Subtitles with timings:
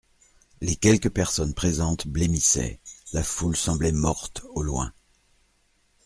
[0.61, 2.79] Les quelques personnes présentes blêmissaient,
[3.13, 4.91] la foule semblait morte, au loin.